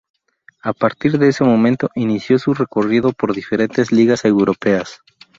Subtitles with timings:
[0.63, 5.01] A partir de ese momento, inició su recorrido por diferentes ligas europeas.